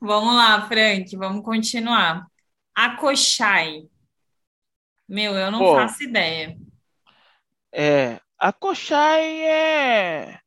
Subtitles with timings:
[0.00, 2.26] Vamos lá, Frank, vamos continuar.
[2.74, 3.82] Akoshai.
[5.06, 6.56] Meu, eu não Pô, faço ideia.
[7.72, 10.40] é, a Kochai é,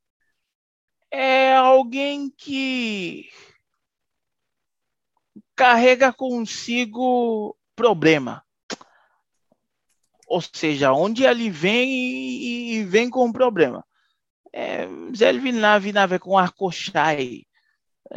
[1.12, 3.30] é alguém que
[5.56, 8.44] carrega consigo problema.
[10.28, 13.86] Ou seja, onde ele vem e, e vem com problema.
[14.52, 17.46] É, ele na vinave com a Kochai.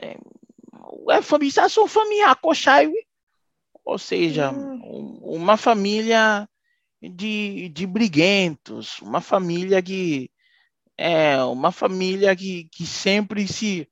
[0.03, 0.17] É,
[1.11, 2.91] é família, são família Kochai,
[3.85, 6.49] ou seja, Hum, um- uma família
[7.01, 10.31] de, de briguentos, uma família que
[10.99, 13.89] é uma família que, que sempre se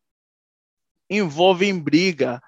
[1.09, 2.41] envolve em briga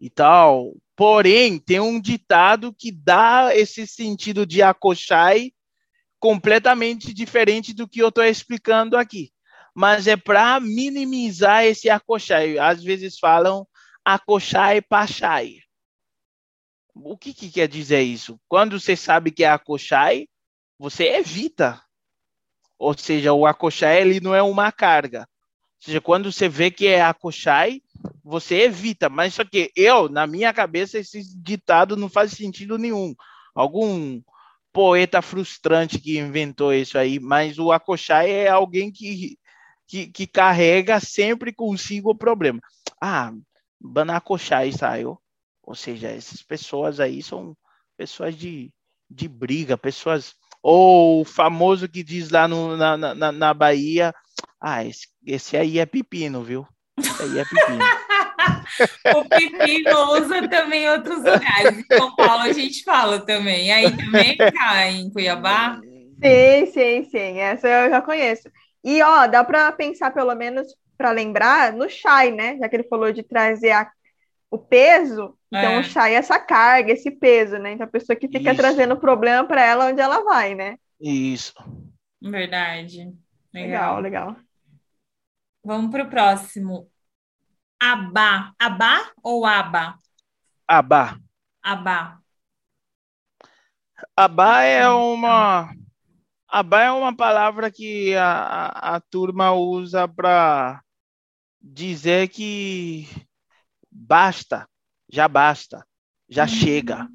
[0.00, 0.74] e tal.
[0.96, 5.52] Porém, tem um ditado que dá esse sentido de akoshai
[6.18, 9.30] completamente diferente do que eu estou explicando aqui.
[9.74, 12.58] Mas é para minimizar esse akoshai.
[12.58, 13.66] Às vezes falam
[14.06, 15.58] akoshai pachai.
[16.94, 18.40] O que, que quer dizer isso?
[18.48, 20.28] Quando você sabe que é akoshai,
[20.78, 21.82] você evita.
[22.78, 25.22] Ou seja, o akoshai ele não é uma carga.
[25.22, 27.82] Ou seja, quando você vê que é akoshai,
[28.22, 29.08] você evita.
[29.08, 33.12] Mas só que eu, na minha cabeça, esse ditado não faz sentido nenhum.
[33.56, 34.22] Algum
[34.72, 39.36] poeta frustrante que inventou isso aí, mas o akoshai é alguém que,
[39.88, 42.60] que, que carrega sempre consigo o problema.
[43.00, 43.32] Ah,
[43.80, 45.18] banakoshai saiu.
[45.62, 47.56] Ou seja, essas pessoas aí são
[47.96, 48.72] pessoas de,
[49.10, 50.34] de briga, pessoas.
[50.62, 54.14] Ou o famoso que diz lá no, na, na, na Bahia:
[54.60, 56.66] Ah, esse, esse aí é pepino, viu?
[56.98, 57.78] Esse aí é pepino.
[59.14, 61.78] O pepino usa também em outros lugares.
[61.78, 63.72] Em São Paulo a gente fala também.
[63.72, 65.80] Aí também cai em Cuiabá.
[66.22, 67.38] sim, sim, sim.
[67.38, 68.50] Essa eu já conheço.
[68.84, 72.56] E, ó, dá para pensar, pelo menos, para lembrar, no chai, né?
[72.58, 73.90] Já que ele falou de trazer a-
[74.50, 75.80] o peso, então É.
[75.80, 77.72] o chai é essa carga, esse peso, né?
[77.72, 78.60] Então a pessoa que fica Isso.
[78.60, 80.76] trazendo problema para ela onde ela vai, né?
[81.00, 81.52] Isso.
[82.22, 83.12] Verdade.
[83.52, 84.00] Legal, Legal.
[84.00, 84.36] legal.
[85.64, 86.90] Vamos para o próximo.
[87.80, 88.52] Abá.
[88.58, 89.98] Abá ou aba?
[90.66, 91.18] Abá.
[91.62, 92.18] Abá.
[94.16, 95.74] Abá é uma.
[96.48, 100.80] Abá é uma palavra que a, a, a turma usa para
[101.72, 103.08] dizer que
[103.90, 104.68] basta,
[105.10, 105.84] já basta,
[106.28, 107.08] já chega.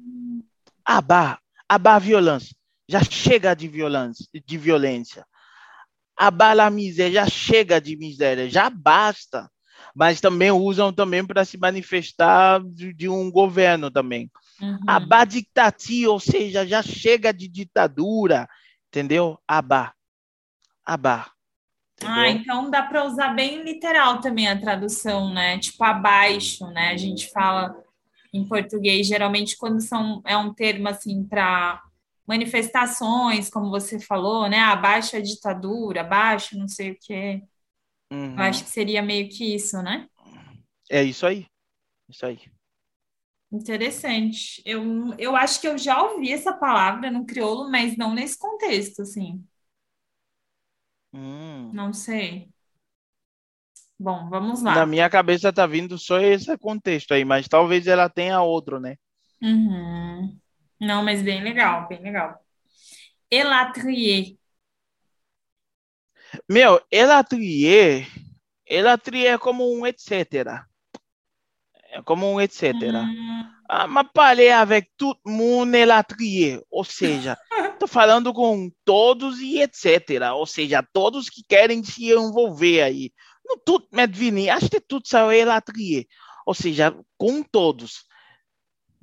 [0.84, 2.54] Abá, abá a violência,
[2.88, 5.24] já chega de violência, de violência.
[6.16, 9.50] Abá a miséria, já chega de miséria, já basta.
[9.94, 14.30] Mas também usam também para se manifestar de, de um governo também.
[14.60, 14.78] Uhum.
[14.86, 18.48] Abá dictatia, ou seja, já chega de ditadura,
[18.88, 19.38] entendeu?
[19.46, 19.92] Abá,
[20.84, 21.31] abá.
[22.06, 25.58] Ah, então dá para usar bem literal também a tradução, né?
[25.58, 26.90] Tipo abaixo, né?
[26.90, 27.76] A gente fala
[28.32, 31.82] em português, geralmente quando são é um termo assim para
[32.26, 34.58] manifestações, como você falou, né?
[34.60, 37.42] Abaixo a ditadura, abaixo não sei o quê.
[38.10, 38.36] Uhum.
[38.36, 40.06] Eu acho que seria meio que isso, né?
[40.90, 41.46] É isso aí,
[42.08, 42.38] isso aí.
[43.50, 44.62] Interessante.
[44.64, 49.02] Eu, eu acho que eu já ouvi essa palavra no crioulo, mas não nesse contexto,
[49.02, 49.44] assim.
[51.12, 51.41] Hum.
[51.72, 52.48] Não sei.
[53.98, 54.86] Bom, vamos Na lá.
[54.86, 58.96] minha cabeça tá vindo só esse contexto aí, mas talvez ela tenha outro, né?
[59.40, 60.38] Uhum.
[60.80, 62.38] Não, mas bem legal, bem legal.
[63.30, 64.36] Elatrier.
[66.48, 68.06] Meu, elatrier,
[68.66, 70.64] elatrier é como um etc.
[71.90, 72.72] É como um etc.
[72.74, 77.36] Hum, Ah, mas parler avec tout monde elatrier, ou seja,
[77.78, 80.30] tô falando com todos e etc.
[80.34, 83.10] Ou seja, todos que querem se envolver aí.
[83.44, 86.04] No tudo medvini, acho que tudo saiu elatrier.
[86.46, 88.04] Ou seja, com todos.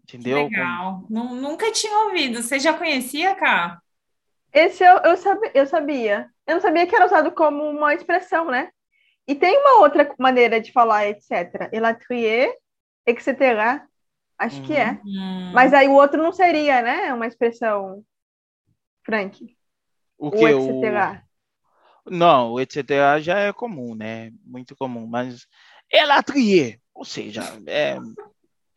[0.04, 0.44] Entendeu?
[0.44, 1.04] Com- legal.
[1.10, 2.42] Nu- Nunca tinha ouvido.
[2.42, 3.80] Você já conhecia, Cá?
[4.52, 6.28] Esse eu, eu, sabe, eu sabia.
[6.48, 8.70] Eu não sabia que era usado como uma expressão, né?
[9.28, 11.70] E tem uma outra maneira de falar, etc.
[11.72, 12.52] Elatrier,
[13.06, 13.84] etc.
[14.40, 14.94] Acho que é.
[15.06, 17.14] Hum, Mas aí o outro não seria, né?
[17.14, 18.04] Uma expressão,
[19.04, 19.56] Frank.
[20.18, 20.46] O O que?
[20.46, 21.22] etc.
[22.06, 22.88] Não, o etc.
[23.20, 24.32] já é comum, né?
[24.46, 25.46] Muito comum, mas
[25.92, 27.98] elatrier, ou seja, é,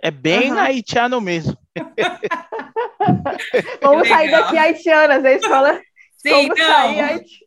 [0.03, 0.61] é bem Aham.
[0.63, 1.57] haitiano mesmo.
[3.81, 5.81] Vamos sair daqui haitianas, a escola.
[6.19, 7.05] Sim, Como sair não.
[7.05, 7.47] haiti-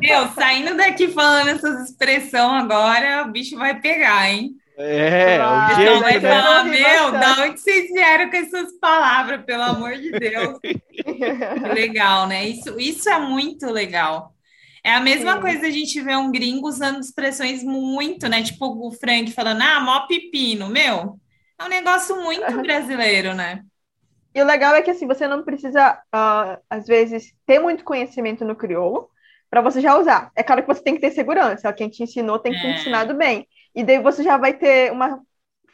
[0.00, 4.54] Meu, saindo daqui falando essas expressões agora, o bicho vai pegar, hein?
[4.76, 6.30] É, Ah, o jeito, vai eu né?
[6.30, 10.58] falar, meu, da onde vocês vieram com essas palavras, pelo amor de Deus?
[11.74, 12.48] Legal, né?
[12.48, 14.34] Isso, isso é muito legal.
[14.82, 15.40] É a mesma Sim.
[15.40, 18.42] coisa a gente ver um gringo usando expressões muito, né?
[18.42, 21.18] Tipo o Frank falando, ah, mó pepino, meu.
[21.58, 23.62] É um negócio muito brasileiro, né?
[24.34, 28.44] E o legal é que assim, você não precisa, uh, às vezes, ter muito conhecimento
[28.44, 29.08] no crioulo
[29.48, 30.32] para você já usar.
[30.34, 32.74] É claro que você tem que ter segurança, quem te ensinou tem que ter é.
[32.74, 33.46] ensinado bem.
[33.74, 35.20] E daí você já vai ter uma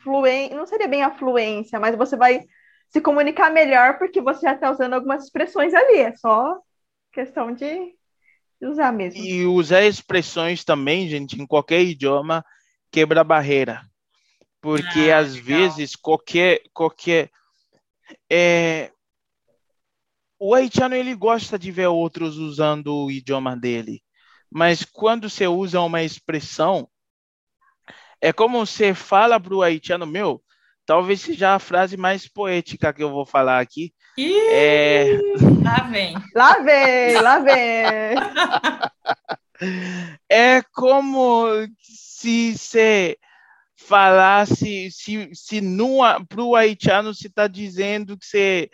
[0.02, 2.40] fluência, não seria bem a fluência, mas você vai
[2.88, 5.98] se comunicar melhor porque você já está usando algumas expressões ali.
[5.98, 6.58] É só
[7.12, 7.94] questão de
[8.60, 9.22] usar mesmo.
[9.22, 12.44] E usar expressões também, gente, em qualquer idioma,
[12.90, 13.82] quebra barreira.
[14.60, 15.46] Porque ah, às legal.
[15.46, 17.30] vezes qualquer qualquer
[18.30, 18.90] é,
[20.38, 24.02] o haitiano ele gosta de ver outros usando o idioma dele,
[24.50, 26.88] mas quando você usa uma expressão,
[28.20, 30.42] é como você fala para o haitiano, meu,
[30.84, 33.92] talvez seja a frase mais poética que eu vou falar aqui.
[34.16, 35.18] Ih, é...
[35.62, 36.14] Lá vem.
[36.34, 38.16] Lá vem, lá vem.
[40.28, 41.46] é como
[41.80, 43.16] se você
[43.76, 45.62] falasse, se, se
[46.28, 48.70] para o haitiano se está dizendo que você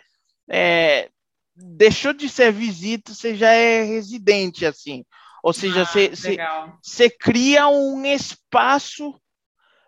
[0.49, 1.09] é,
[1.55, 5.03] deixou de ser visita, você já é residente, assim.
[5.43, 6.37] Ou seja, ah, você, você,
[6.81, 9.19] você cria um espaço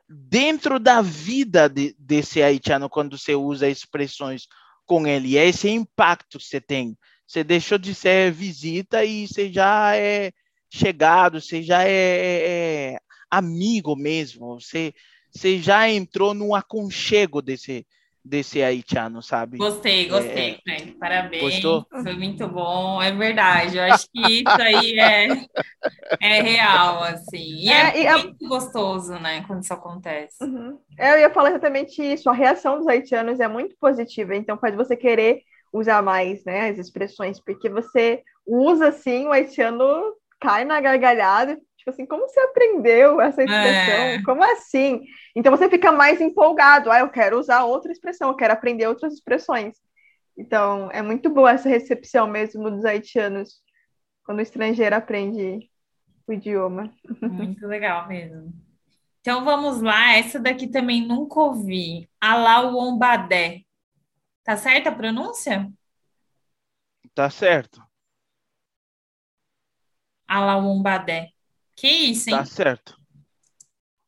[0.09, 4.47] dentro da vida de, desse haitiano quando você usa expressões
[4.85, 5.37] com ele.
[5.37, 6.97] É esse impacto que você tem.
[7.27, 10.31] Você deixou de ser visita e você já é
[10.67, 14.59] chegado, você já é, é, é amigo mesmo.
[14.59, 14.93] Você,
[15.31, 17.85] você já entrou no aconchego desse,
[18.23, 19.57] desse haitiano, sabe?
[19.57, 20.59] Gostei, gostei, é...
[20.63, 20.91] Frank.
[20.99, 21.41] Parabéns.
[21.41, 21.85] Gostou?
[21.89, 23.77] Foi muito bom, é verdade.
[23.77, 25.27] Eu acho que isso aí é,
[26.21, 27.55] é real, assim.
[27.57, 28.49] E é, é muito a...
[28.49, 30.43] gostoso, né, quando isso acontece.
[30.43, 30.77] Uhum.
[30.97, 32.29] Eu ia falar exatamente isso.
[32.29, 36.77] A reação dos haitianos é muito positiva, então faz você querer usar mais, né, as
[36.77, 43.19] expressões, porque você usa, assim, o haitiano cai na gargalhada Tipo assim, como você aprendeu
[43.19, 43.93] essa expressão?
[43.93, 44.23] É.
[44.23, 45.03] Como assim?
[45.35, 46.91] Então você fica mais empolgado.
[46.91, 49.75] Ah, eu quero usar outra expressão, eu quero aprender outras expressões.
[50.37, 53.61] Então, é muito boa essa recepção mesmo dos haitianos
[54.23, 55.69] quando o estrangeiro aprende
[56.27, 56.93] o idioma.
[57.21, 58.53] Muito legal mesmo.
[59.21, 62.09] Então vamos lá, essa daqui também nunca ouvi.
[62.21, 63.61] Alauombadé.
[64.43, 65.69] Tá certa a pronúncia?
[67.13, 67.81] Tá certo.
[70.27, 71.31] Alauombadé.
[71.79, 72.35] Que isso, hein?
[72.35, 72.99] Tá certo.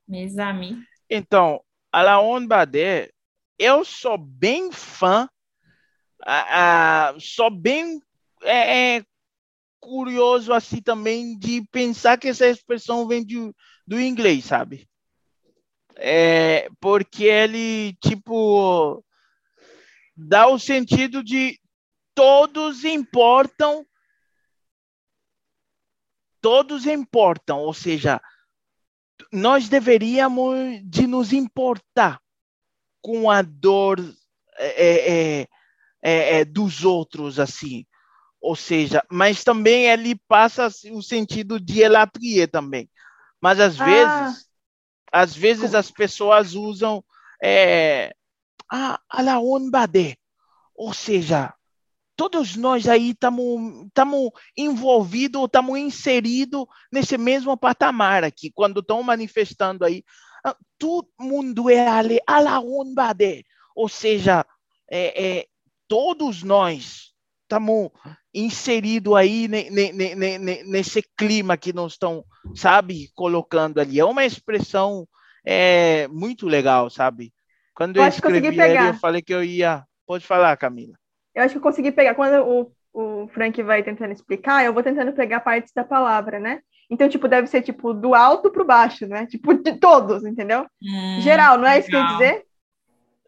[0.06, 0.84] Mesami.
[1.10, 3.10] Então, Alaon Badé,
[3.58, 5.30] eu sou bem fã,
[6.22, 8.02] uh, uh, sou bem
[8.44, 9.04] é, é,
[9.80, 13.38] curioso assim também de pensar que essa expressão vem de,
[13.88, 14.86] do inglês, sabe?
[15.96, 19.02] É, porque ele, tipo,
[20.14, 21.58] dá o sentido de
[22.14, 23.86] todos importam
[26.42, 28.20] todos importam, ou seja,
[29.32, 32.20] nós deveríamos de nos importar
[33.02, 34.00] com a dor
[34.58, 35.48] é, é,
[36.02, 37.86] é, é, dos outros, assim.
[38.42, 42.90] Ou seja, mas também ele passa o sentido de elatria também.
[43.40, 43.86] Mas às ah.
[43.86, 44.50] vezes,
[45.12, 47.04] às vezes as pessoas usam
[47.42, 48.14] é,
[48.70, 49.40] a, a la
[50.76, 51.54] ou seja,
[52.22, 60.04] todos nós aí estamos envolvidos, estamos inseridos nesse mesmo patamar aqui, quando estão manifestando aí.
[60.46, 63.44] Ah, todo mundo é ali, alaunbade,
[63.76, 64.46] ou seja,
[64.88, 65.46] é, é,
[65.88, 67.90] todos nós estamos
[68.32, 74.00] inseridos aí nesse clima que nós estão, sabe, colocando ali.
[74.00, 75.08] É uma expressão
[75.44, 77.34] é, muito legal, sabe?
[77.74, 79.84] Quando eu, eu escrevi ali, eu falei que eu ia.
[80.06, 81.01] Pode falar, Camila.
[81.34, 82.16] Eu acho que eu consegui pegar.
[82.16, 86.62] Quando o, o Frank vai tentando explicar, eu vou tentando pegar partes da palavra, né?
[86.90, 89.26] Então, tipo, deve ser, tipo, do alto pro baixo, né?
[89.26, 90.68] Tipo, de todos, entendeu?
[90.84, 91.80] Hum, Geral, não é legal.
[91.80, 92.46] isso que eu ia dizer?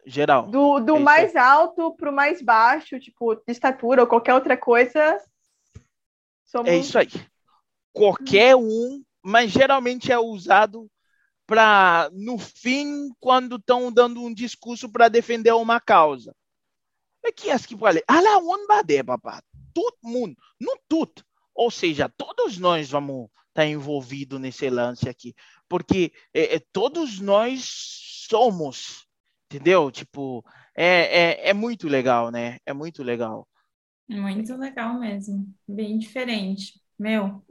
[0.06, 0.46] Geral.
[0.48, 5.18] Do, do é mais alto pro mais baixo, tipo, de estatura ou qualquer outra coisa.
[6.44, 6.70] Somos...
[6.70, 7.08] É isso aí.
[7.90, 10.90] Qualquer um, mas geralmente é usado
[11.46, 16.34] para, no fim, quando estão dando um discurso para defender uma causa.
[17.24, 19.42] É que as que falei, ala on bade, papá.
[19.72, 21.24] Todo mundo, não tudo.
[21.54, 25.34] Ou seja, todos nós vamos estar tá envolvidos nesse lance aqui,
[25.68, 27.64] porque é, é, todos nós
[28.28, 29.06] somos,
[29.46, 29.90] entendeu?
[29.90, 30.44] Tipo,
[30.76, 32.58] é, é, é muito legal, né?
[32.66, 33.48] É muito legal.
[34.08, 36.80] Muito legal mesmo, bem diferente.
[36.98, 37.42] Meu,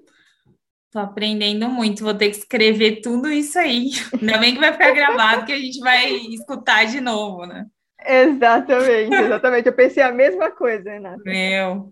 [0.91, 3.89] tô aprendendo muito, vou ter que escrever tudo isso aí.
[4.21, 7.65] Ainda bem que vai ficar gravado, que a gente vai escutar de novo, né?
[8.05, 9.67] Exatamente, exatamente.
[9.67, 11.21] Eu pensei a mesma coisa, Renata.
[11.23, 11.89] Meu.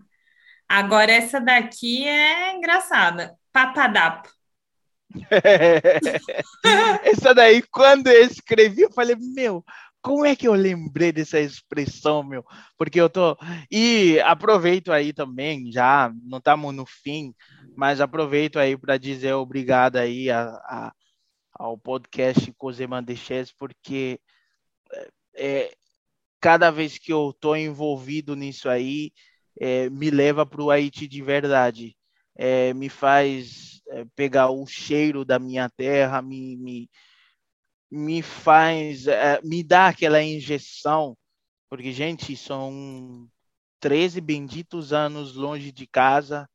[0.68, 3.34] Agora essa daqui é engraçada.
[3.52, 4.28] Papadapo.
[7.04, 9.62] Essa daí, quando eu escrevi, eu falei, meu,
[10.00, 12.44] como é que eu lembrei dessa expressão, meu?
[12.78, 13.36] Porque eu tô.
[13.70, 17.34] E aproveito aí também, já não estamos no fim,
[17.76, 20.92] mas aproveito aí para dizer obrigado aí a, a,
[21.52, 24.18] ao podcast Cozeman Chess, porque
[25.34, 25.72] é,
[26.42, 29.12] cada vez que eu tô envolvido nisso aí,
[29.58, 31.96] é, me leva para o Haiti de verdade.
[32.36, 36.90] É, me faz é, pegar o cheiro da minha terra, me, me
[37.92, 41.14] me faz, é, me dá aquela injeção,
[41.68, 43.28] porque, gente, são
[43.80, 46.48] 13 benditos anos longe de casa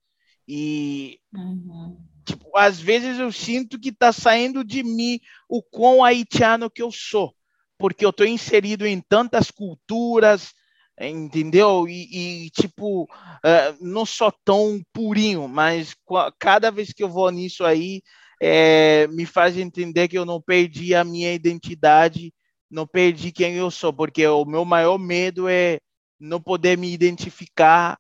[0.48, 2.04] e, uhum.
[2.26, 6.92] tipo, às vezes eu sinto que está saindo de mim o quão haitiano que eu
[6.92, 7.36] sou,
[7.78, 10.54] porque eu estou inserido em tantas culturas,
[11.00, 11.88] entendeu?
[11.88, 15.96] E, e tipo, uh, não sou tão purinho, mas
[16.40, 18.02] cada vez que eu vou nisso aí,
[18.42, 22.34] é, me faz entender que eu não perdi a minha identidade,
[22.70, 25.80] não perdi quem eu sou, porque o meu maior medo é
[26.20, 27.98] não poder me identificar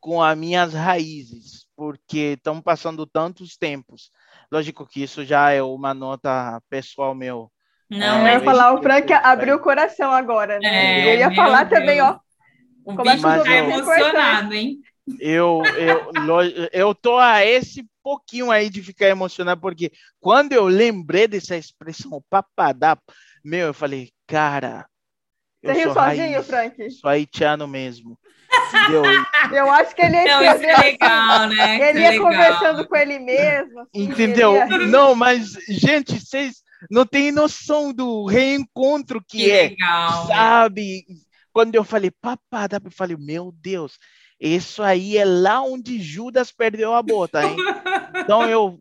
[0.00, 4.10] com as minhas raízes, porque estão passando tantos tempos.
[4.52, 7.50] Lógico que isso já é uma nota pessoal meu.
[7.90, 11.08] Não, é, eu ia falar, o Frank abriu o coração agora, né?
[11.08, 11.80] É, eu ia falar Deus.
[11.80, 12.18] também, ó.
[12.84, 14.80] O bicho tá emocionado, hein?
[15.20, 21.28] Eu, eu, eu tô a esse pouquinho aí de ficar emocionado, porque quando eu lembrei
[21.28, 22.96] dessa expressão papadá,
[23.44, 24.86] meu, eu falei, cara.
[25.62, 26.90] Você riu sozinho, raiz, Frank?
[26.90, 28.18] Sou haitiano mesmo.
[29.52, 31.90] Eu acho que ele ia Não, é legal, né?
[31.90, 32.30] Ele ia legal.
[32.30, 33.80] conversando com ele mesmo.
[33.80, 34.54] Assim, Entendeu?
[34.54, 34.66] Ia...
[34.66, 39.68] Não, mas, gente, vocês não têm noção do reencontro que, que é.
[39.68, 41.04] Legal, sabe?
[41.52, 43.98] Quando eu falei papada, eu falei, meu Deus,
[44.40, 47.56] isso aí é lá onde Judas perdeu a bota, hein?
[48.16, 48.78] Então eu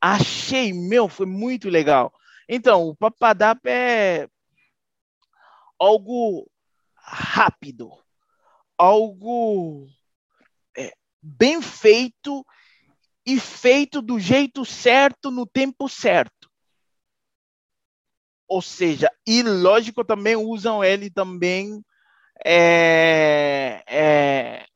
[0.00, 2.12] achei, meu, foi muito legal.
[2.48, 4.28] Então, o Papadap é
[5.78, 6.48] algo
[6.94, 7.90] rápido,
[8.78, 9.86] algo
[10.76, 12.44] é, bem feito
[13.26, 16.35] e feito do jeito certo no tempo certo.
[18.48, 21.82] Ou seja, e lógico também usam ele também
[22.44, 24.66] é, é,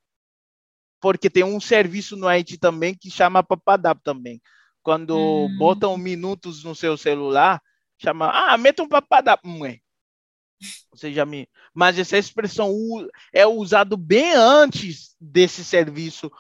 [1.00, 4.41] porque tem um serviço no Haiti também que chama Papadap também.
[4.83, 5.57] Quando hum.
[5.59, 7.61] botam minutos no seu celular,
[7.99, 9.81] chama, ah, meta um Papadap, mãe.
[10.93, 11.49] Você já me...
[11.73, 12.75] Mas essa expressão
[13.33, 16.31] é usado bem antes desse serviço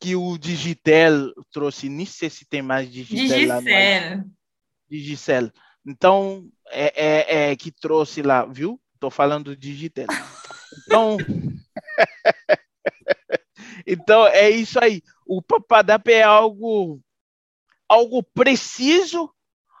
[0.00, 1.88] que o Digitel trouxe.
[1.88, 3.48] Nem sei se tem mais Digitel Digicel.
[3.48, 3.60] lá
[4.90, 5.50] no Digicel.
[5.86, 8.80] Então, é, é, é, que trouxe lá, viu?
[8.98, 10.06] Tô falando Digitel.
[10.84, 11.16] Então,
[13.86, 15.02] Então é isso aí.
[15.26, 17.00] O papadap é algo
[17.88, 19.32] algo preciso,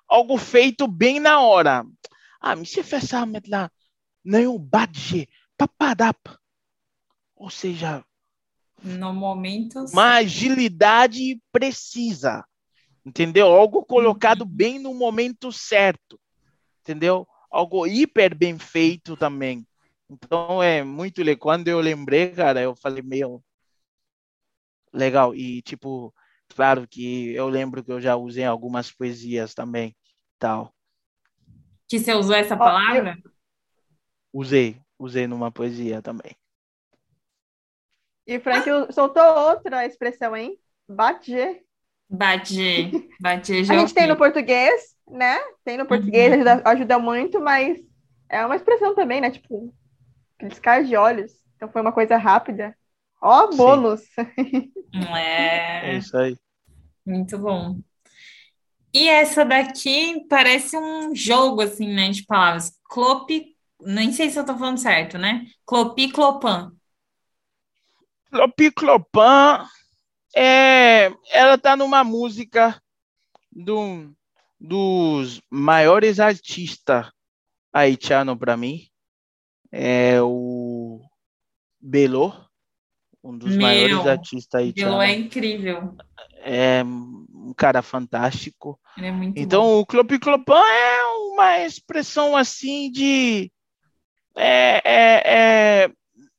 [0.08, 1.84] algo feito bem na hora.
[2.40, 3.10] Ah, me se fez
[3.48, 3.70] lá,
[4.24, 6.18] nem o badge, papadap.
[7.36, 8.04] Ou seja,
[8.82, 12.44] no momento uma agilidade precisa.
[13.04, 13.46] Entendeu?
[13.46, 14.48] Algo colocado uhum.
[14.48, 16.20] bem no momento certo.
[16.80, 17.26] Entendeu?
[17.50, 19.66] Algo hiper bem feito também.
[20.08, 21.40] Então é muito legal.
[21.40, 23.42] Quando eu lembrei, cara, eu falei, meu,
[24.92, 25.34] legal.
[25.34, 26.14] E, tipo,
[26.54, 29.96] claro que eu lembro que eu já usei algumas poesias também,
[30.38, 30.74] tal.
[31.88, 33.16] Que você usou essa palavra?
[34.32, 36.36] Usei, usei numa poesia também.
[38.26, 40.56] E Frank soltou outra expressão, hein?
[40.88, 41.64] Badger.
[42.10, 42.90] Badger.
[43.20, 45.38] Badger A gente tem no português, né?
[45.64, 46.34] Tem no português, uhum.
[46.34, 47.78] ajuda, ajuda muito, mas
[48.28, 49.30] é uma expressão também, né?
[49.30, 49.72] Tipo,
[50.36, 51.32] piscar de olhos.
[51.56, 52.76] Então foi uma coisa rápida.
[53.22, 54.02] Ó, oh, bônus!
[55.14, 55.92] É...
[55.92, 56.36] é isso aí.
[57.06, 57.78] Muito bom.
[58.92, 62.72] E essa daqui parece um jogo, assim, né, de palavras.
[62.88, 65.46] Clopi, nem sei se eu tô falando certo, né?
[65.64, 66.72] Clopi, clopan.
[70.34, 71.12] Clopi, clopan é...
[71.30, 72.80] Ela tá numa música
[73.50, 74.12] do,
[74.58, 77.10] dos maiores artistas
[77.72, 78.86] haitianos para mim.
[79.72, 81.00] É o
[81.80, 82.50] Belo
[83.22, 84.72] um dos Meu, maiores artistas aí.
[84.74, 85.94] Ele é incrível.
[86.38, 88.80] É um cara fantástico.
[88.98, 89.80] É então, bom.
[89.80, 93.52] o Clopiclopan é uma expressão assim de.
[94.36, 95.90] É, é, é,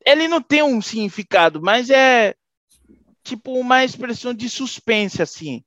[0.05, 2.33] ele não tem um significado, mas é
[3.31, 5.63] tipo uma expressão de suspense, assim.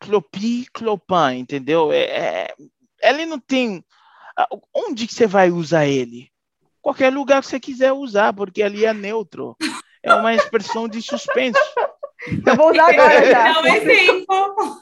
[0.00, 1.92] Clopi, Clopan, entendeu?
[1.92, 2.54] É, é,
[3.02, 3.84] ele não tem.
[4.74, 6.30] Onde que você vai usar ele?
[6.80, 9.56] Qualquer lugar que você quiser usar, porque ali é neutro
[10.02, 11.58] é uma expressão de suspense.
[12.46, 13.48] Eu vou usar agora já.
[13.48, 14.80] É um exemplo.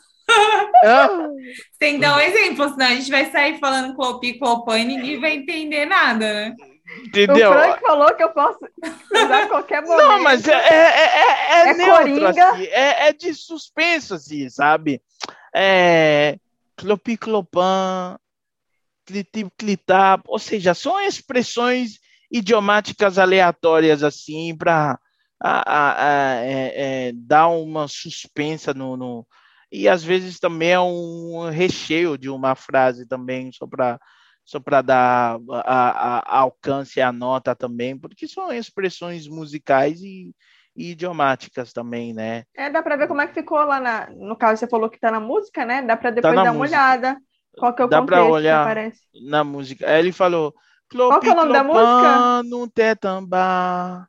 [1.78, 5.18] Tem que dar um exemplo, senão a gente vai sair falando clopi, clopã e ninguém
[5.18, 6.54] vai entender nada, né?
[7.04, 7.50] Entendeu?
[7.50, 8.58] O Frank falou que eu posso
[9.12, 10.08] usar qualquer momento.
[10.08, 15.02] Não, mas é, é, é, é, é neutro, assim, é, é de suspenso, assim, sabe?
[15.54, 16.38] É,
[16.76, 18.18] clopiclopan,
[19.06, 21.98] clitip-clitap, ou seja, são expressões
[22.30, 24.98] idiomáticas aleatórias, assim, para
[25.44, 29.26] é, é, dar uma suspensa no, no,
[29.70, 34.00] E às vezes também é um recheio de uma frase também, só para
[34.46, 40.32] só para dar a, a, alcance à nota também, porque são expressões musicais e,
[40.76, 42.44] e idiomáticas também, né?
[42.56, 45.00] É, dá para ver como é que ficou lá na, no caso você falou que
[45.00, 45.82] tá na música, né?
[45.82, 46.76] Dá para depois tá dar música.
[46.76, 47.16] uma olhada.
[47.58, 49.00] Qual que é o dá contexto olhar que aparece?
[49.28, 49.90] Na música.
[49.90, 50.54] Aí ele falou
[50.90, 52.42] Qual que é o nome da música?
[52.44, 54.06] No tetambá.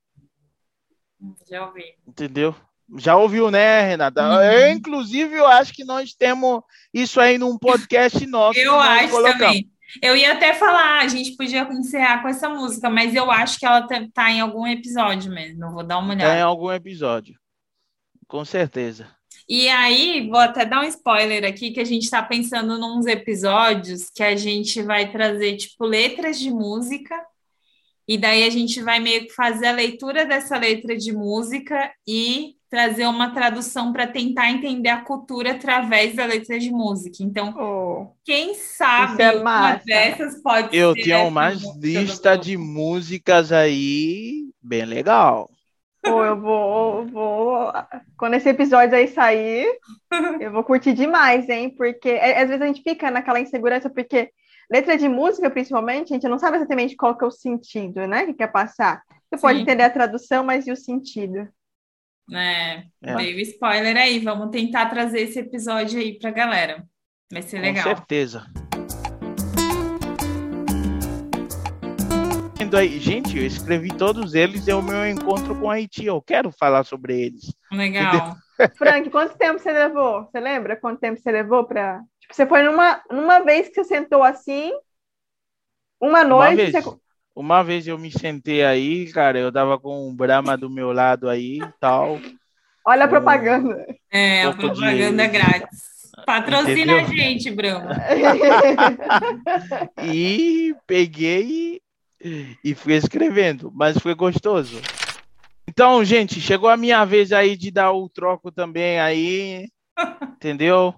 [1.49, 1.83] Já ouvi.
[2.07, 2.55] Entendeu?
[2.97, 4.21] Já ouviu, né, Renata?
[4.21, 4.41] Uhum.
[4.41, 6.61] Eu, inclusive, eu acho que nós temos
[6.93, 8.59] isso aí num podcast nosso.
[8.59, 9.39] Eu acho colocamos.
[9.39, 9.76] também.
[10.01, 13.65] Eu ia até falar, a gente podia encerrar com essa música, mas eu acho que
[13.65, 15.71] ela tá, tá em algum episódio mesmo.
[15.71, 16.31] Vou dar uma olhada.
[16.31, 17.35] Tá em algum episódio.
[18.27, 19.09] Com certeza.
[19.47, 24.09] E aí, vou até dar um spoiler aqui, que a gente está pensando nos episódios
[24.09, 27.15] que a gente vai trazer, tipo, letras de música,
[28.07, 32.55] e daí a gente vai meio que fazer a leitura dessa letra de música e
[32.69, 37.17] trazer uma tradução para tentar entender a cultura através da letra de música.
[37.21, 40.99] Então, oh, quem sabe é uma dessas pode Eu ser.
[40.99, 45.49] Eu tenho uma lista de músicas aí bem legal.
[46.01, 47.73] Pô, eu vou, vou.
[48.17, 49.67] Quando esse episódio aí sair,
[50.39, 51.69] eu vou curtir demais, hein?
[51.69, 54.29] Porque é, às vezes a gente fica naquela insegurança, porque
[54.69, 58.25] letra de música, principalmente, a gente não sabe exatamente qual que é o sentido, né?
[58.25, 59.01] Que quer passar.
[59.29, 59.41] Você Sim.
[59.41, 61.47] pode entender a tradução, mas e o sentido?
[62.31, 63.15] É, é.
[63.15, 64.19] Veio spoiler aí.
[64.19, 66.85] Vamos tentar trazer esse episódio aí pra galera.
[67.31, 67.83] Vai ser legal.
[67.83, 68.45] Com certeza.
[72.77, 74.67] Aí, gente, eu escrevi todos eles.
[74.67, 76.05] É o meu encontro com Haiti.
[76.05, 77.53] Eu quero falar sobre eles.
[77.71, 78.35] Legal.
[78.75, 80.25] Frank, quanto tempo você levou?
[80.25, 82.01] Você lembra quanto tempo você levou para?
[82.27, 84.71] Tipo, você foi numa, numa vez que você sentou assim,
[85.99, 86.49] uma noite.
[86.49, 86.71] Uma vez.
[86.71, 86.97] Você...
[87.35, 91.29] Uma vez eu me sentei aí, cara, eu tava com um Brahma do meu lado
[91.29, 92.19] aí e tal.
[92.83, 93.85] Olha a propaganda.
[94.11, 95.29] É, a propaganda de...
[95.29, 95.97] grátis.
[96.25, 96.97] Patrocina Entendeu?
[96.97, 97.91] a gente, Brahma.
[100.03, 101.79] e peguei
[102.63, 104.81] e fui escrevendo, mas foi gostoso.
[105.67, 109.69] Então, gente, chegou a minha vez aí de dar o troco também aí,
[110.35, 110.95] entendeu?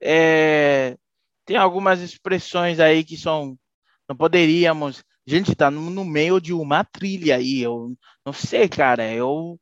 [0.00, 0.96] É,
[1.44, 3.58] tem algumas expressões aí que são
[4.08, 7.60] não poderíamos Gente, tá no, no, meio de uma trilha aí.
[7.60, 9.12] Eu não sei, cara.
[9.12, 9.60] Eu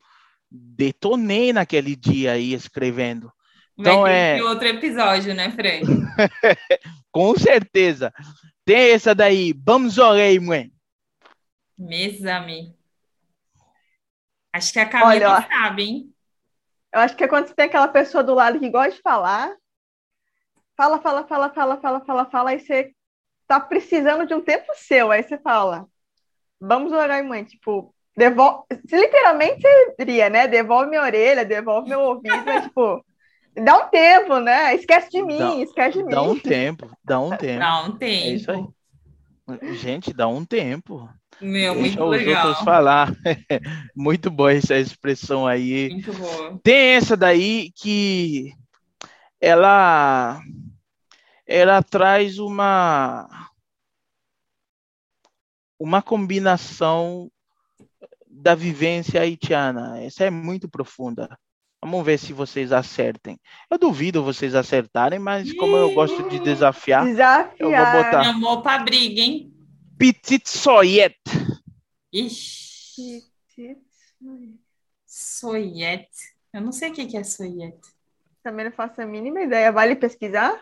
[0.49, 3.33] detonei naquele dia aí escrevendo.
[3.77, 5.85] Então Vai ter é outro episódio, né, Fred?
[7.11, 8.15] Com certeza.
[8.65, 9.53] Tem essa daí.
[9.53, 10.71] Vamos orar, mãe.
[11.77, 12.73] Mesame.
[14.53, 16.15] Acho que a Camila Olha, sabe, hein?
[16.95, 19.53] Eu acho que é quando você tem aquela pessoa do lado que gosta de falar,
[20.77, 22.93] fala, fala, fala, fala, fala, fala, fala, aí você
[23.47, 25.11] tá precisando de um tempo seu.
[25.11, 25.87] Aí você fala,
[26.61, 27.45] vamos orar, mãe.
[27.45, 28.65] Tipo, devolve.
[28.91, 29.63] Literalmente
[29.97, 30.47] seria, né?
[30.47, 32.45] Devolve minha orelha, devolve meu ouvido.
[32.45, 33.05] Mas, tipo,
[33.55, 34.75] dá um tempo, né?
[34.75, 36.11] Esquece de mim, dá, esquece de mim.
[36.11, 37.59] Dá um tempo, dá um tempo.
[37.61, 38.27] Dá um tempo.
[38.27, 38.65] É isso aí.
[39.77, 41.09] Gente, dá um tempo.
[41.41, 42.49] Meu, Deixa muito os legal.
[42.49, 43.13] outros falar.
[43.95, 45.91] muito boa essa expressão aí.
[45.91, 46.59] Muito boa.
[46.63, 48.53] Tem essa daí que
[49.41, 50.41] ela
[51.47, 53.51] ela traz uma
[55.79, 57.31] uma combinação
[58.27, 60.03] da vivência haitiana.
[60.03, 61.39] Essa é muito profunda.
[61.81, 63.39] Vamos ver se vocês acertem.
[63.71, 67.55] Eu duvido vocês acertarem, mas como eu gosto de desafiar, desafiar.
[67.59, 68.25] eu vou botar.
[68.25, 69.53] Chamou pra briga, hein?
[69.99, 71.17] Petit Soyet.
[72.13, 73.23] Ixi.
[73.55, 73.79] Petit
[75.07, 76.09] Soyet.
[76.53, 77.79] Eu não sei o que é Soyet.
[78.43, 79.71] Também não faço a mínima ideia.
[79.71, 80.61] Vale pesquisar?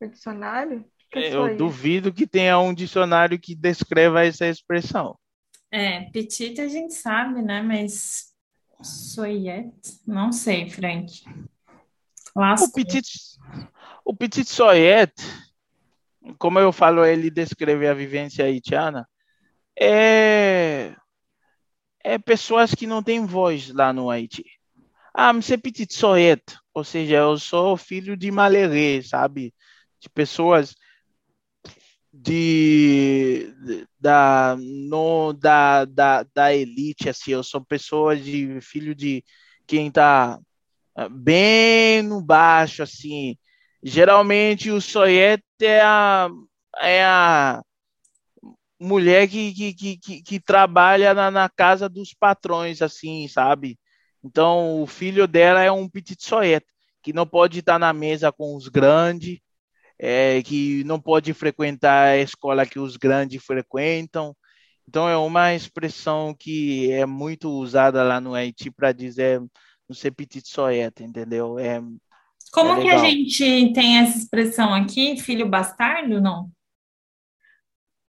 [0.00, 0.84] O dicionário?
[1.10, 5.18] Que é, eu duvido que tenha um dicionário que descreva essa expressão.
[5.70, 7.62] É, petit a gente sabe, né?
[7.62, 8.32] Mas
[8.82, 9.72] soyet,
[10.06, 11.22] não sei, Frank.
[12.34, 13.38] O petit,
[14.04, 15.12] o petit soyet,
[16.38, 19.08] como eu falo, ele descreve a vivência haitiana,
[19.78, 20.94] é,
[22.04, 24.44] é pessoas que não têm voz lá no Haiti.
[25.14, 26.42] Ah, mas é petit soyet,
[26.74, 29.54] ou seja, eu sou filho de malerê, sabe?
[30.00, 30.74] De pessoas
[32.12, 33.52] de,
[34.00, 39.22] da no da, da, da elite assim eu sou pessoa de filho de
[39.66, 40.40] quem está
[41.10, 43.36] bem no baixo, assim.
[43.82, 46.28] Geralmente o soiete é a,
[46.80, 47.62] é a
[48.80, 53.78] mulher que, que, que, que trabalha na, na, casa dos patrões, assim, sabe?
[54.24, 56.66] Então, o filho dela é um petit soiete,
[57.02, 59.38] que não pode estar na mesa com os grandes,
[59.98, 64.36] é, que não pode frequentar a escola que os grandes frequentam.
[64.88, 69.40] Então, é uma expressão que é muito usada lá no Haiti para dizer
[69.88, 71.58] não ser petit soiete, entendeu?
[71.58, 71.80] É,
[72.52, 76.50] Como é que a gente tem essa expressão aqui, filho bastardo, não?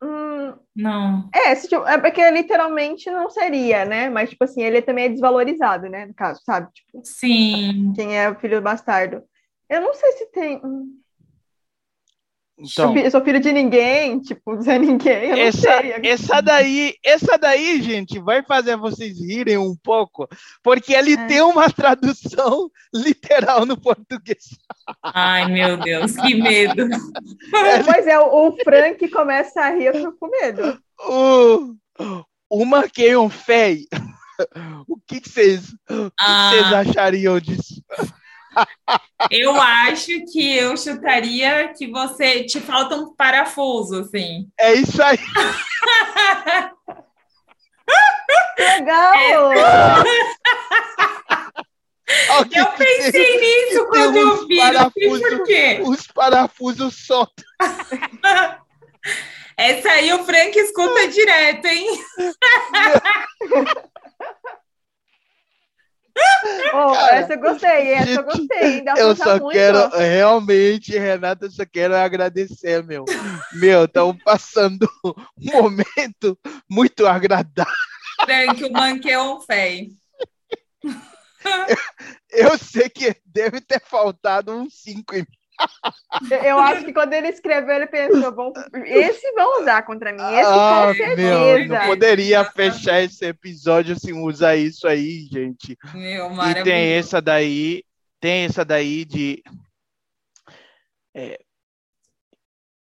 [0.01, 1.29] Hum, Não.
[1.35, 4.09] é, tipo, é porque literalmente não seria, né?
[4.09, 6.07] Mas, tipo assim, ele também é desvalorizado, né?
[6.07, 6.73] No caso, sabe?
[6.73, 7.93] Tipo, Sim.
[7.95, 9.23] quem é o filho bastardo.
[9.69, 10.61] Eu não sei se tem.
[10.65, 11.01] hum,
[12.61, 15.93] Então, eu sou filho de ninguém, tipo, Zé Ninguém, eu não essa, sei.
[16.11, 20.27] essa daí, essa daí, gente, vai fazer vocês rirem um pouco,
[20.63, 21.27] porque ele É.
[21.27, 24.59] tem uma tradução literal no português.
[25.03, 26.89] Ai, meu Deus, que medo.
[27.85, 30.79] Pois é, o, o Frank começa a rir, eu fico com medo.
[31.09, 31.75] O,
[32.51, 33.87] uma que um fei.
[34.89, 36.51] O que vocês, o Ah.
[36.51, 37.83] vocês achariam disso?
[39.31, 44.49] Eu acho que eu chutaria que você te falta um parafuso, assim.
[44.59, 45.19] É isso aí.
[48.59, 49.53] Legal!
[52.51, 55.81] Que Eu pensei nisso quando eu vi, não sei por quê.
[55.85, 57.45] Os parafusos soltos.
[59.57, 61.87] Essa aí o Frank escuta direto, hein?
[66.75, 68.59] Oh, Cara, essa eu gostei, essa eu gostei.
[68.59, 69.53] Ainda Eu só muito.
[69.53, 73.05] quero, realmente, Renata, eu só quero agradecer, meu.
[73.53, 76.39] Meu, estão passando um momento
[76.69, 77.73] muito agradável.
[78.25, 79.91] Frank, o Manqueon Fei.
[82.31, 85.25] Eu sei que deve ter faltado uns cinco em
[86.45, 88.53] Eu acho que quando ele escreveu, ele pensou: vão,
[88.85, 91.17] esse vão usar contra mim, esse Ah, com certeza.
[91.17, 95.77] meu, não poderia fechar esse episódio sem usar isso aí, gente.
[95.95, 96.71] Meu, E tem maravilhoso.
[96.71, 97.85] essa daí,
[98.21, 99.43] tem essa daí de
[101.15, 101.39] é,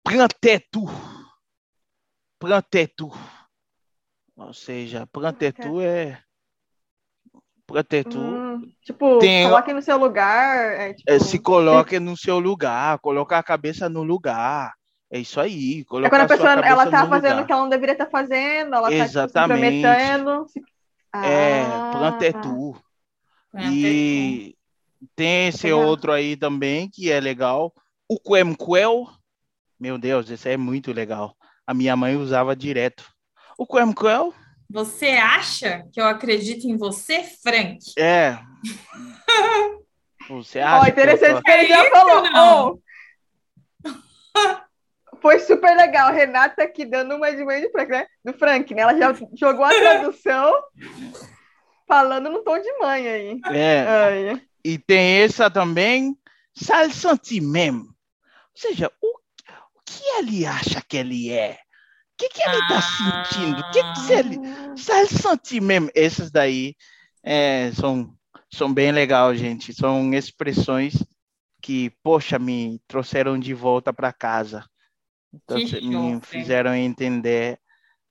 [0.05, 0.85] plantetu.
[2.39, 3.11] Plantetu.
[4.37, 6.23] Ou seja, plantetu é
[7.71, 10.57] plantetu Hum, tipo, Tem- coloque no seu lugar.
[10.81, 14.73] É, tipo, é, se coloque no seu lugar, coloca a cabeça no lugar.
[15.13, 17.43] É isso aí, é quando a pessoa ela tá fazendo lugar.
[17.43, 19.77] o que ela não deveria estar fazendo, ela tá tipo, se Exatamente.
[19.79, 20.47] intrometendo.
[20.49, 20.61] se-
[21.13, 22.77] É, Ah, plantetu.
[23.51, 23.75] Plantetu.
[23.75, 24.57] E
[25.17, 25.85] tem esse Legal.
[25.87, 27.73] outro aí também que é legal.
[28.09, 29.09] O Quemquel.
[29.79, 31.35] Meu Deus, esse é muito legal.
[31.67, 33.05] A minha mãe usava direto.
[33.59, 34.33] O Quemquel
[34.71, 37.79] Você acha que eu acredito em você, Frank?
[37.99, 38.39] é.
[40.29, 42.23] Você Ó, acha que eu interessante tô- que ele já É isso, falou.
[42.31, 42.81] não?
[44.37, 46.13] "Oh, foi super legal.
[46.13, 48.07] Renata aqui dando uma de mãe de Frank, né?
[48.25, 48.83] Do Frank, né?
[48.83, 50.53] Ela já jogou a tradução
[51.87, 53.41] falando no tom de mãe aí.
[53.53, 53.81] É.
[53.87, 54.43] Ai.
[54.65, 56.17] E tem essa também.
[56.55, 57.87] Sal sentimento.
[57.87, 61.59] Ou seja, o, o que ele acha que ele é?
[62.21, 63.25] O que, que ele está Ah.
[63.25, 63.61] sentindo?
[63.61, 64.77] O que, que ele.
[64.77, 65.91] Sal sentimento.
[65.95, 66.75] Essas daí
[67.25, 68.15] é, são,
[68.53, 69.73] são bem legal, gente.
[69.73, 70.95] São expressões
[71.63, 74.65] que, poxa, me trouxeram de volta para casa.
[75.33, 77.59] Então, me fizeram entender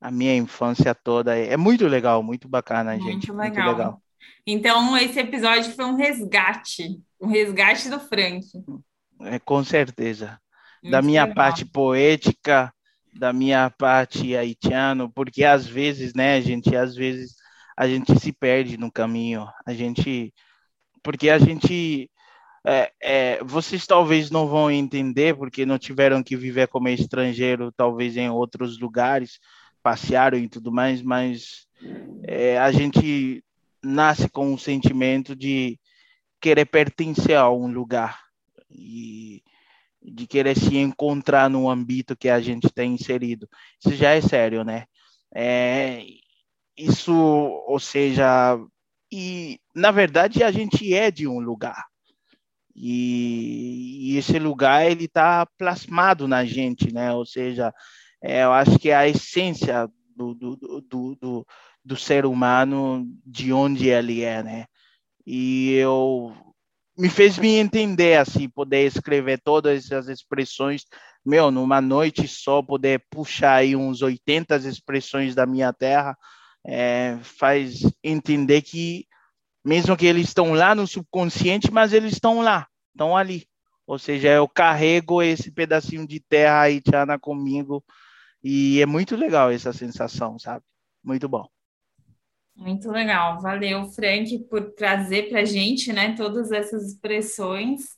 [0.02, 1.38] a minha infância toda.
[1.38, 3.32] É muito legal, muito bacana, gente.
[3.32, 3.72] Muito Muito legal.
[3.72, 4.02] legal.
[4.46, 7.00] Então, esse episódio foi um resgate.
[7.22, 8.46] Um resgate do Frank.
[9.22, 10.40] É, com certeza.
[10.82, 11.36] da Muito minha legal.
[11.36, 12.74] parte poética,
[13.20, 17.36] da minha parte haitiano, porque às vezes, né, gente, às vezes
[17.78, 20.34] a gente se perde no caminho, a gente,
[21.04, 22.10] porque a gente,
[22.66, 28.16] é, é, vocês talvez não vão entender, porque não tiveram que viver como estrangeiro, talvez
[28.16, 29.40] em outros lugares,
[29.84, 31.68] passearam e tudo mais, mas
[32.24, 33.44] é, a gente
[33.84, 35.78] nasce com um sentimento de
[36.40, 38.20] querer pertencer a um lugar.
[38.70, 39.42] E
[40.10, 43.48] de querer se encontrar no âmbito que a gente tem inserido.
[43.84, 44.86] Isso já é sério, né?
[45.34, 46.04] É,
[46.78, 48.58] isso, ou seja,
[49.12, 51.86] e na verdade a gente é de um lugar.
[52.76, 57.12] E, e esse lugar ele está plasmado na gente, né?
[57.14, 57.74] Ou seja,
[58.24, 61.48] é, eu acho que é a essência do, do, do, do,
[61.84, 64.66] do ser humano de onde ele é, né?
[65.26, 66.34] E eu
[67.00, 70.84] me fez me entender assim, poder escrever todas essas expressões,
[71.26, 76.18] meu, numa noite só poder puxar aí uns 80 expressões da minha terra,
[76.68, 79.08] é, faz entender que
[79.64, 83.48] mesmo que eles estão lá no subconsciente, mas eles estão lá, estão ali.
[83.88, 87.82] Ou seja, eu carrego esse pedacinho de terra haitiana comigo
[88.44, 90.66] e é muito legal essa sensação, sabe?
[91.02, 91.48] Muito bom.
[92.60, 93.40] Muito legal.
[93.40, 97.98] Valeu, Frank, por trazer para a gente, né, todas essas expressões.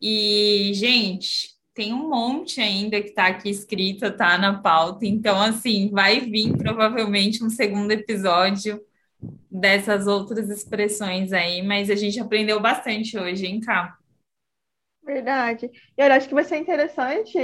[0.00, 5.04] E, gente, tem um monte ainda que está aqui escrito, tá na pauta.
[5.04, 8.80] Então, assim, vai vir provavelmente um segundo episódio
[9.50, 13.98] dessas outras expressões aí, mas a gente aprendeu bastante hoje, hein, Cá?
[15.02, 15.70] Verdade.
[15.96, 17.38] E eu acho que vai ser interessante,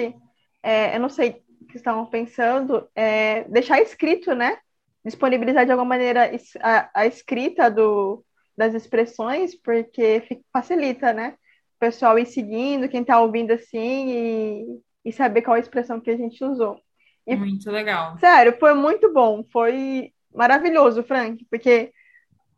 [0.63, 4.59] é, eu não sei o que estavam pensando, é, deixar escrito, né?
[5.05, 8.25] Disponibilizar de alguma maneira a, a escrita do,
[8.57, 11.35] das expressões, porque facilita, né?
[11.77, 16.11] O pessoal ir seguindo, quem está ouvindo assim, e, e saber qual a expressão que
[16.11, 16.79] a gente usou.
[17.27, 18.19] E, muito legal.
[18.19, 19.45] Sério, foi muito bom.
[19.51, 21.93] Foi maravilhoso, Frank, porque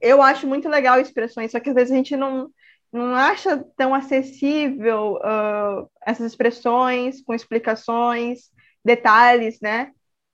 [0.00, 2.50] eu acho muito legal expressões, só que às vezes a gente não,
[2.92, 8.50] não acha tão acessível uh, essas expressões com explicações,
[8.84, 9.92] detalhes, né?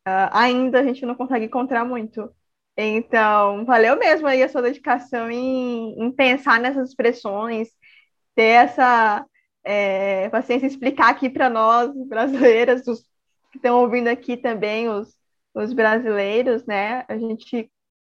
[0.09, 2.31] Uh, ainda a gente não consegue encontrar muito.
[2.77, 7.68] Então, valeu mesmo aí a sua dedicação em, em pensar nessas expressões,
[8.35, 9.27] ter essa
[9.64, 13.03] é, paciência explicar aqui para nós, brasileiras, os
[13.51, 15.14] que estão ouvindo aqui também, os,
[15.55, 17.05] os brasileiros, né?
[17.09, 17.71] A gente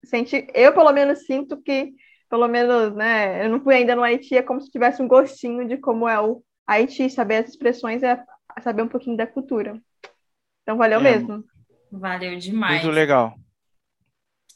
[0.05, 1.93] sente, eu pelo menos sinto que,
[2.29, 3.45] pelo menos, né?
[3.45, 6.19] Eu não fui ainda no Haiti, é como se tivesse um gostinho de como é
[6.21, 8.23] o Haiti, saber as expressões é
[8.61, 9.81] saber um pouquinho da cultura.
[10.61, 11.43] Então valeu é, mesmo.
[11.91, 12.83] Valeu demais.
[12.83, 13.35] Muito legal.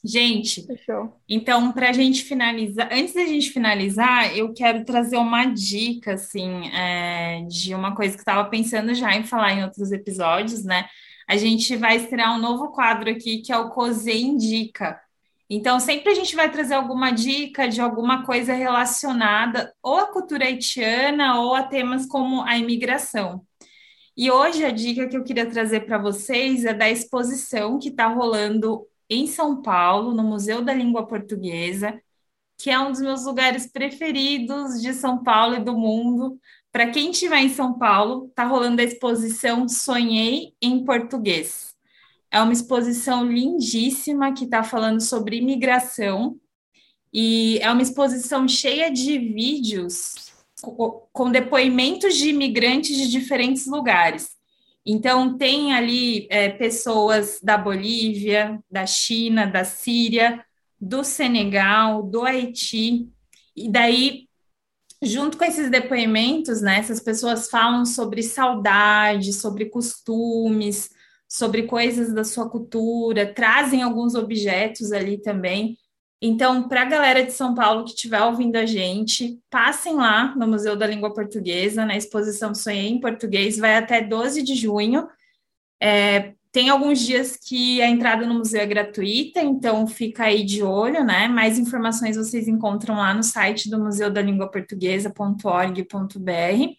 [0.08, 1.19] Gente, Fechou.
[1.28, 6.67] então, para a gente finalizar, antes da gente finalizar, eu quero trazer uma dica, assim,
[6.67, 10.86] é, de uma coisa que eu estava pensando já em falar em outros episódios, né?
[11.28, 15.02] A gente vai estrear um novo quadro aqui, que é o Cozê Indica.
[15.50, 20.45] Então, sempre a gente vai trazer alguma dica de alguma coisa relacionada ou à cultura
[20.45, 23.43] haitiana ou a temas como a imigração.
[24.17, 28.08] E hoje a dica que eu queria trazer para vocês é da exposição que está
[28.08, 32.01] rolando em São Paulo, no Museu da Língua Portuguesa,
[32.58, 36.39] que é um dos meus lugares preferidos de São Paulo e do mundo.
[36.71, 41.75] Para quem estiver em São Paulo, está rolando a exposição Sonhei em Português.
[42.32, 46.39] É uma exposição lindíssima que está falando sobre imigração
[47.13, 54.30] e é uma exposição cheia de vídeos com depoimentos de imigrantes de diferentes lugares.
[54.86, 60.46] Então, tem ali é, pessoas da Bolívia, da China, da Síria,
[60.80, 63.10] do Senegal, do Haiti,
[63.56, 64.28] e daí,
[65.02, 70.89] junto com esses depoimentos, né, essas pessoas falam sobre saudade, sobre costumes,
[71.28, 75.78] sobre coisas da sua cultura, trazem alguns objetos ali também.
[76.21, 80.47] Então, para a galera de São Paulo que estiver ouvindo a gente, passem lá no
[80.47, 85.08] Museu da Língua Portuguesa, na exposição Sonhei em Português, vai até 12 de junho.
[85.82, 90.63] É, tem alguns dias que a entrada no museu é gratuita, então fica aí de
[90.63, 91.28] olho, né?
[91.28, 96.73] Mais informações vocês encontram lá no site do Museu da Língua Portuguesa.org.br.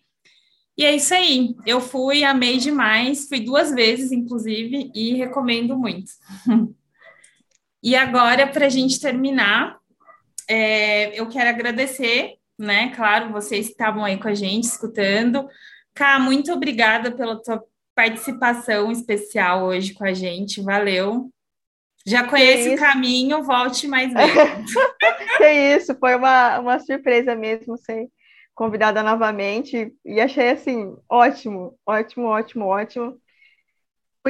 [0.79, 1.55] E é isso aí.
[1.66, 6.11] Eu fui, amei demais, fui duas vezes, inclusive, e recomendo muito.
[7.87, 9.79] E agora, para a gente terminar,
[10.51, 12.92] é, eu quero agradecer, né?
[12.96, 15.49] Claro, vocês estavam aí com a gente, escutando.
[15.94, 17.62] Cá, muito obrigada pela tua
[17.94, 20.61] participação especial hoje com a gente.
[20.61, 21.31] Valeu.
[22.05, 24.75] Já conhece o caminho, volte mais vezes.
[25.38, 28.09] que isso, foi uma, uma surpresa mesmo ser
[28.53, 33.16] convidada novamente e achei assim ótimo, ótimo, ótimo, ótimo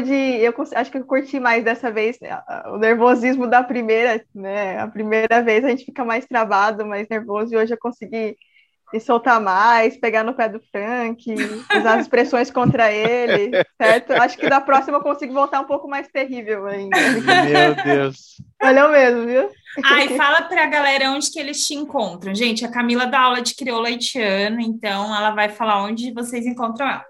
[0.01, 0.15] de.
[0.15, 4.79] Eu acho que eu curti mais dessa vez né, o nervosismo da primeira, né?
[4.79, 8.37] A primeira vez a gente fica mais travado, mais nervoso, e hoje eu consegui
[8.93, 11.25] me soltar mais, pegar no pé do Frank,
[11.77, 14.13] usar as expressões contra ele, certo?
[14.13, 16.97] Acho que da próxima eu consigo voltar um pouco mais terrível ainda.
[16.99, 18.37] Meu Deus.
[18.61, 19.51] Valeu mesmo, viu?
[19.85, 22.35] Ai, fala pra galera onde que eles te encontram.
[22.35, 26.89] Gente, a Camila dá aula de crioula haitiano, então ela vai falar onde vocês encontram
[26.89, 27.05] ela.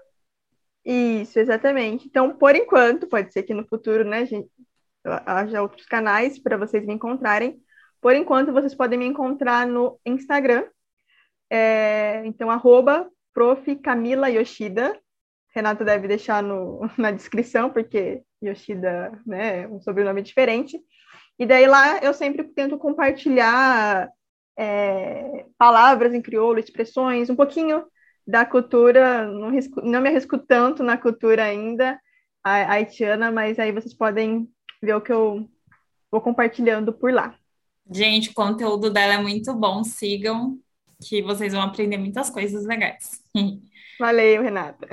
[0.89, 2.07] Isso, exatamente.
[2.07, 4.49] Então, por enquanto, pode ser que no futuro, né, gente,
[5.25, 7.61] haja outros canais para vocês me encontrarem.
[7.99, 10.65] Por enquanto, vocês podem me encontrar no Instagram.
[11.49, 13.11] É, então, arroba
[14.29, 14.97] Yoshida.
[15.53, 20.79] Renata deve deixar no, na descrição, porque Yoshida né, é um sobrenome diferente.
[21.37, 24.09] E daí lá eu sempre tento compartilhar
[24.57, 27.83] é, palavras em crioulo, expressões, um pouquinho
[28.27, 31.99] da cultura, não, risco, não me arrisco tanto na cultura ainda
[32.43, 34.47] haitiana, mas aí vocês podem
[34.81, 35.49] ver o que eu
[36.11, 37.35] vou compartilhando por lá.
[37.89, 39.83] Gente, o conteúdo dela é muito bom.
[39.83, 40.59] Sigam,
[41.01, 43.21] que vocês vão aprender muitas coisas legais.
[43.99, 44.87] Valeu, Renata.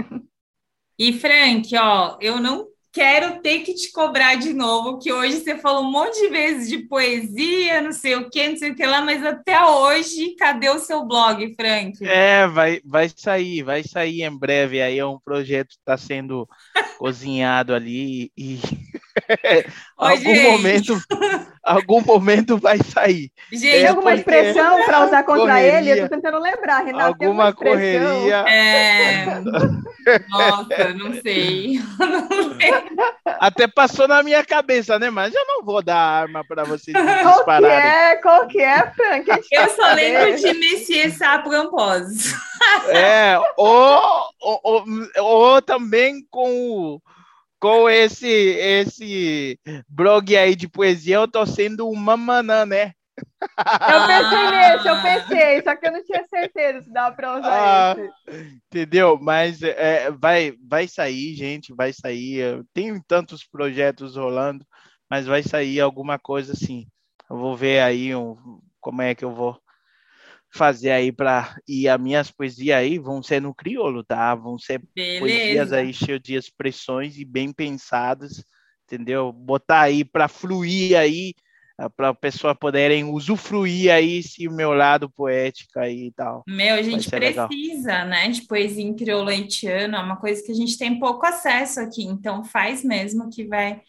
[0.98, 5.58] E Frank, ó, eu não quero ter que te cobrar de novo, que hoje você
[5.58, 8.86] falou um monte de vezes de poesia, não sei o que, não sei o que
[8.86, 11.98] lá, mas até hoje, cadê o seu blog, Frank?
[12.06, 14.80] É, vai, vai sair, vai sair em breve.
[14.80, 16.48] Aí é um projeto que está sendo
[16.96, 18.60] cozinhado ali e
[19.96, 20.50] algum gente.
[20.50, 21.02] momento,
[21.62, 23.30] algum momento vai sair.
[23.52, 26.00] Gente, é alguma expressão para usar contra correria, ele?
[26.00, 27.06] Eu tô tentando lembrar, Renato.
[27.06, 28.44] Alguma correria.
[28.48, 29.40] É...
[30.28, 31.80] Nossa, não sei.
[31.98, 32.70] não sei.
[33.24, 35.10] Até passou na minha cabeça, né?
[35.10, 38.16] Mas eu não vou dar arma para vocês Qual que é?
[38.16, 39.30] Qual que é, Frank?
[39.50, 42.34] Eu só lembro de Messias Sapramposos.
[42.88, 44.02] É, ou,
[44.40, 44.84] ou, ou,
[45.18, 47.00] ou também com
[47.64, 52.92] com esse esse blog aí de poesia, eu tô sendo uma manã, né?
[53.40, 57.94] Eu pensei nesse, eu pensei, só que eu não tinha certeza se dava para usar
[57.94, 58.60] ah, esse.
[58.66, 59.18] Entendeu?
[59.18, 62.62] Mas é, vai, vai sair, gente, vai sair.
[62.74, 64.66] Tenho tantos projetos rolando,
[65.08, 66.86] mas vai sair alguma coisa assim.
[67.30, 69.58] Eu vou ver aí um, como é que eu vou
[70.54, 74.34] fazer aí para e as minhas poesias aí vão ser no crioulo, tá?
[74.36, 75.18] Vão ser Beleza.
[75.18, 78.44] poesias aí cheias de expressões e bem pensadas,
[78.84, 79.32] entendeu?
[79.32, 81.34] Botar aí para fluir aí
[81.80, 86.44] eh, para a pessoa poderem usufruir aí esse meu lado poético aí e tal.
[86.46, 88.06] Meu, a gente precisa, legal.
[88.06, 91.80] né, de poesia em crioulo haitiano, é uma coisa que a gente tem pouco acesso
[91.80, 93.80] aqui, então faz mesmo que vai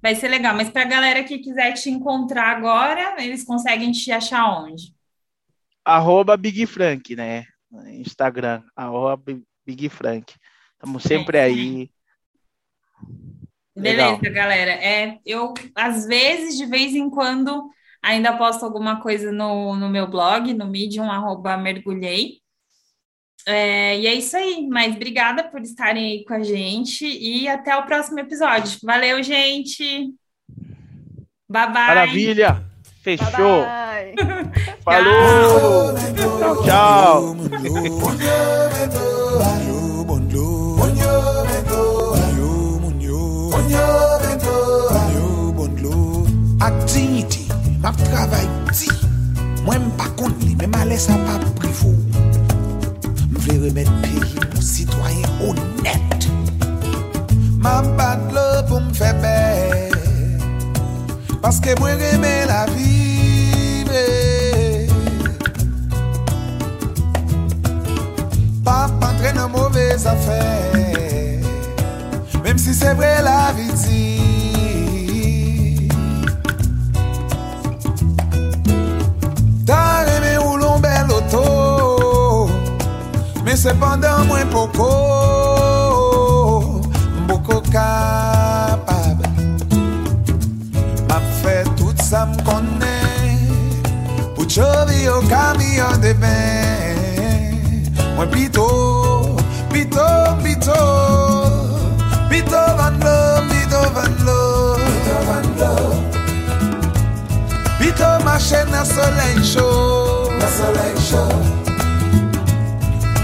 [0.00, 0.54] vai ser legal.
[0.54, 4.95] Mas para a galera que quiser te encontrar agora, eles conseguem te achar onde?
[5.86, 7.46] Arroba Big Frank, né?
[7.86, 9.22] Instagram, arroba
[9.64, 10.34] Big Frank.
[10.72, 11.42] Estamos sempre é.
[11.44, 11.90] aí.
[13.74, 14.32] Beleza, Legal.
[14.32, 14.72] galera.
[14.72, 17.70] É, eu, às vezes, de vez em quando,
[18.02, 22.40] ainda posto alguma coisa no, no meu blog, no Medium, arroba mergulhei.
[23.46, 27.76] É, e é isso aí, mas obrigada por estarem aí com a gente e até
[27.76, 28.78] o próximo episódio.
[28.82, 30.12] Valeu, gente!
[31.48, 31.72] Bye, bye!
[31.72, 32.75] Maravilha!
[33.06, 33.62] Fechou.
[33.62, 34.42] Bye bye.
[34.84, 35.94] Falou.
[36.26, 37.36] tchau, tchau.
[46.58, 47.46] Aktinite,
[47.80, 48.90] map travay ti
[49.62, 51.94] Mwen pa kont li, men ma lesa pa privou
[53.30, 56.26] Mwen vle remet peyi pou sitwayen honet
[57.62, 59.65] Mwen bat lo pou mfe febe
[61.46, 64.00] Paske mwen reme la vive
[68.64, 70.40] Pa patre nan mouvez afe
[72.42, 74.02] Mem si se vre la viti
[79.70, 82.50] Ta reme ou lon bel oto
[83.44, 84.90] Men sepandan mwen poko.
[87.22, 88.35] Mboko ka
[94.56, 97.92] llovió camión de ven.
[98.16, 99.36] Buen pito,
[99.70, 100.74] pito, pito,
[102.30, 105.72] pito van lo, pito van lo, pito van lo.
[107.78, 111.44] Pito marchen na soleil chaud, na soleil chaud.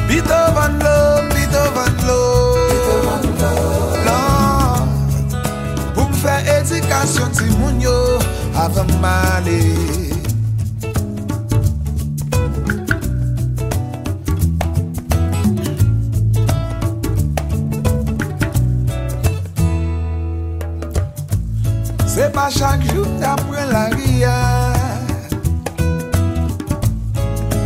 [0.09, 2.21] Pito van lo, pito van lo,
[2.69, 3.53] pito van lo.
[4.05, 4.85] Lord,
[5.95, 8.19] pour me faire éducation, si mon yo,
[9.01, 10.02] m'aller.
[22.43, 24.37] pa chak jout apre la ria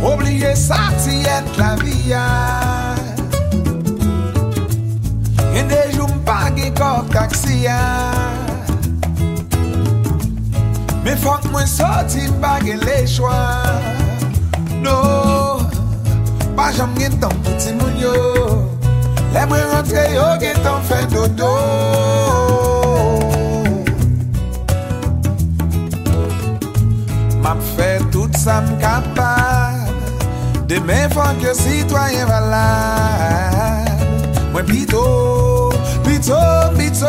[0.09, 2.25] Obliye sa ti et la via
[5.55, 7.79] Yen de jout pa ge kor kaksia
[11.05, 13.39] Me fok mwen soti pa ge le chwa
[14.85, 14.99] No,
[16.59, 18.13] pa jom gen ton pouti moun yo
[19.33, 22.46] Le mwen rentre yo gen ton fe dodo.
[30.67, 33.89] Demain faut que citoyen valable.
[34.51, 35.69] Moi plutôt,
[36.03, 36.33] plutôt,
[36.75, 37.05] plutôt,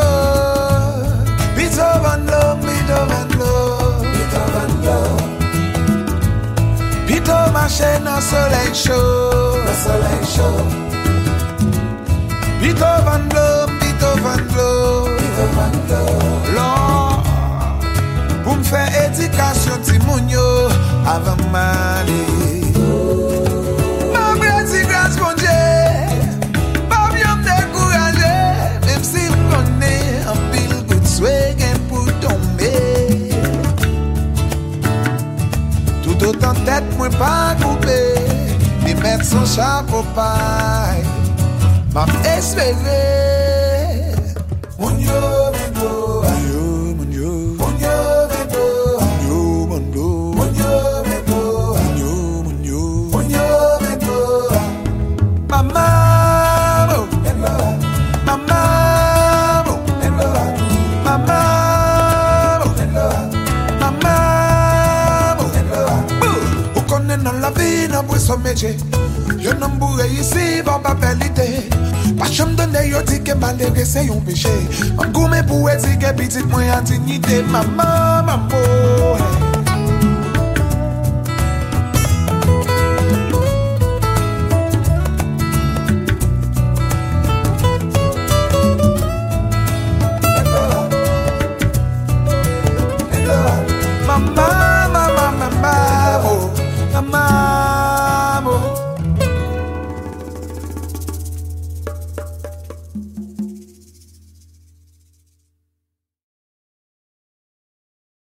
[1.57, 5.17] plutôt van l'eau, plutôt van l'eau, plutôt van l'eau.
[7.07, 8.71] Plutôt marcher dans dans soleil.
[12.61, 15.75] Plutôt van l'eau, plutôt van l'eau, plutôt van
[16.55, 17.11] l'eau.
[18.45, 20.69] Pour me faire éducation, ti moun yo.
[36.49, 38.01] nan tet mwen pa koupe
[38.85, 41.03] Ni met son chapo pay
[41.95, 43.05] Mam espere
[44.79, 45.48] Moun yo
[68.59, 68.77] meche
[69.39, 71.69] Yo nan boure yisi, ban pa pelite
[72.19, 74.51] Pa chanm done yo di ke malere se yon peche.
[74.97, 77.43] Mwen goume pou e di ke pitit mwen an dignite.
[77.53, 79.28] Maman, maman